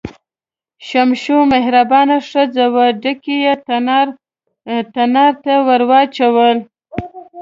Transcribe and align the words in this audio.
شمشو 0.87 1.37
مهربانه 1.53 2.17
ښځه 2.29 2.65
وه، 2.73 2.85
ډکي 3.01 3.35
یې 3.45 3.53
تنار 4.93 5.31
ته 5.43 5.53
ور 5.67 5.81
واچول. 5.89 6.57